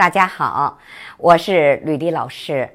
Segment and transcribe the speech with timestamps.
[0.00, 0.78] 大家好，
[1.18, 2.66] 我是吕丽老师。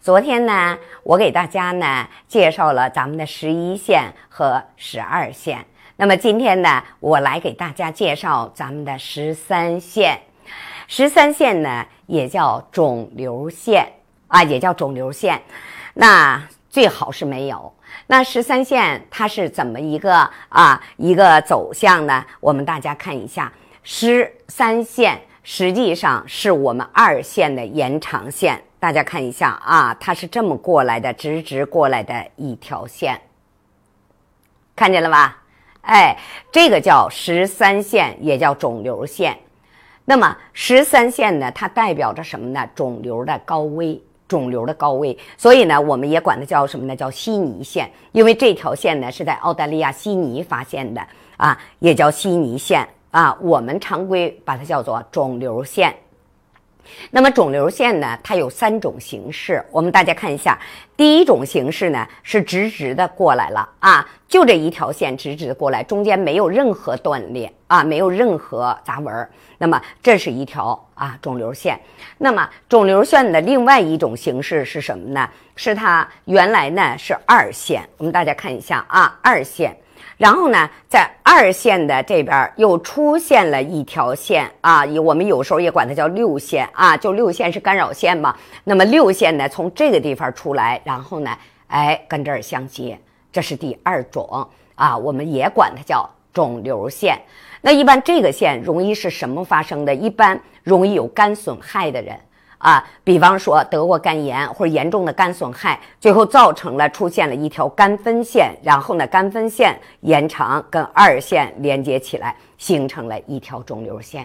[0.00, 5.64] 昨天呢，我给大家呢介绍了咱们的十一线和十二线。
[5.94, 10.18] 那么今天呢，我来给大家介绍咱们的十三线。
[10.88, 13.86] 十三线呢，也叫肿瘤线
[14.26, 15.40] 啊，也叫肿瘤线。
[15.94, 17.72] 那最好是没有。
[18.08, 22.26] 那十三线它是怎么一个啊一个走向呢？
[22.40, 23.52] 我们大家看一下，
[23.84, 28.62] 十三线实际上是我们二线的延长线。
[28.78, 33.20] 大家看一下啊，它是这么过来的，直直过来的一条线，
[34.74, 35.38] 看见了吧？
[35.82, 36.16] 哎，
[36.50, 39.36] 这个叫十三线，也叫肿瘤线。
[40.04, 42.68] 那么十三线呢，它代表着什么呢？
[42.74, 45.16] 肿瘤的高危，肿瘤的高危。
[45.36, 46.96] 所以呢，我们也管它叫什么呢？
[46.96, 51.00] 叫悉尼线，因为这条线呢是在澳大利亚悉尼发现的
[51.36, 53.38] 啊，也叫悉尼线啊。
[53.40, 55.94] 我们常规把它叫做肿瘤线。
[57.12, 60.58] 那么肿瘤线呢，它有三种形式，我们大家看一下。
[60.96, 69.28] 第一种形式呢是直直的过来了啊，就这一条线直直的过来，中间没有任何断裂啊，没有任何杂纹。
[69.58, 71.80] 那么这是一条啊肿瘤线。
[72.18, 75.30] 那么肿瘤线的另外一种形式是什么呢？
[75.54, 79.76] 是它原来呢是二线，我们大家看一下啊，二线。
[80.16, 88.36] 然后呢，在二线的这边又出现了一条线啊，我们有时候也管它叫六线啊，就六线是干扰线嘛。
[88.64, 91.36] 那么六线呢，从这个地方出来，然后呢，
[91.66, 92.98] 哎，跟这儿相接，
[93.32, 97.18] 这是第二种啊，我们也管它叫肿瘤线。
[97.60, 99.94] 那一般这个线容易是什么发生的？
[99.94, 102.18] 一般容易有肝损害的人。
[102.62, 114.24] 啊，比方说得过肝炎或者严重的肝损害，最后造成了出现了一条肝分线，然后呢，肝分线延长跟二线连接起来，形成了一条肿瘤线。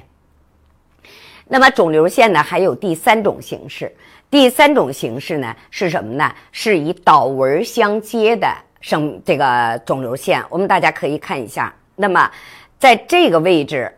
[1.48, 3.92] 那么肿瘤线呢，还有第三种形式，
[4.30, 6.32] 第三种形式呢是什么呢？
[6.52, 8.48] 是以导纹相接的
[8.82, 10.44] 生这个肿瘤线。
[10.48, 12.30] 我们大家可以看一下，那么
[12.78, 13.92] 在这个位置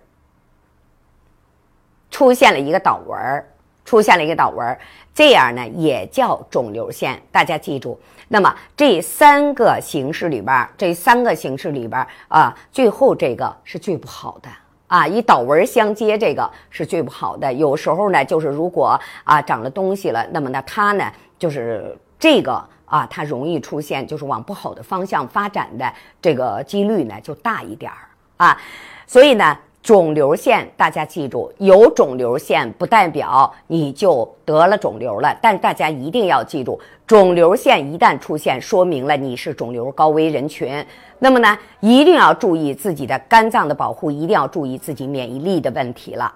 [2.10, 3.46] 出现了一个导纹儿。
[3.90, 4.78] 出现了一个导纹，
[5.16, 7.20] 这样呢也叫肿瘤线。
[7.32, 14.50] 大家记住，那么这三个形式里边，这三个形式里边啊，最后这个是最不好的
[14.86, 17.52] 啊，以导纹相接，这个是最不好的。
[17.52, 25.92] 有时候呢，就是如果啊长了东西了，那么呢它呢就是这个啊，它容易出现就是往不好的方向发展的
[26.22, 27.98] 这个几率呢就大一点儿
[28.38, 28.56] 啊，
[29.08, 29.58] 所以呢。
[29.82, 35.36] 肿瘤线，大家记住，有肿瘤线不代表你就得了肿瘤了。
[35.42, 40.86] 但大家一定要记住，肿瘤线一旦出现，说明了你是肿瘤高危人群。
[41.18, 46.34] 那么呢，一定要注意自己的肝脏的保护，一定要注意自己免疫力的问题了。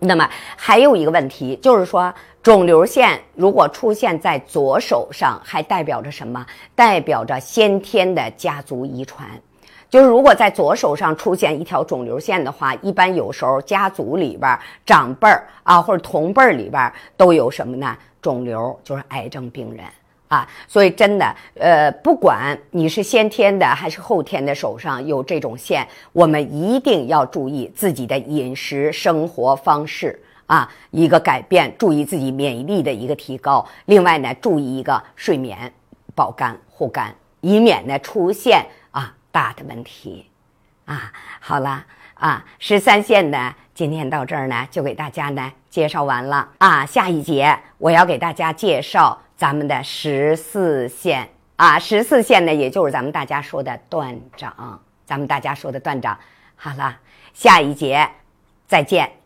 [0.00, 2.12] 那么还有一个问题，就是说，
[2.42, 6.44] 肿瘤线如果出现在左手上，还代表着什么？
[6.74, 9.26] 代表着先天的家族遗传。
[9.94, 17.96] 就是如果在左手上出现一条肿瘤线的话，一般有时候家族里边长辈儿啊或者同辈儿里边都有什么呢？
[18.20, 19.84] 肿瘤就是癌症病人
[20.26, 20.48] 啊。
[20.66, 33.64] 所以真的，呃，不管你是先天的还是后天的手上有这种线，我们一定要注意自己的饮食生活方式啊，一个改变，注意自己免疫力的一个提高。
[33.84, 35.72] 另外呢，注意一个睡眠，
[36.16, 38.66] 保肝护肝，以免呢出现。
[39.34, 40.30] 大的问题，
[40.84, 41.84] 啊，好了
[42.14, 46.86] 啊，十三线呢，今天到这儿呢，就给大家呢介绍完了啊。
[46.86, 56.16] 下一节我要给大家介绍咱们的十四线啊，十四线呢，也就是咱们大家说的断掌，咱们大家说的断掌。
[56.54, 56.96] 好了，
[57.32, 58.08] 下一节
[58.68, 59.23] 再见。